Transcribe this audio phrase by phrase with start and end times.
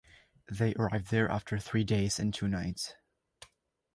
[0.49, 2.95] They arrived there after three days and two nights.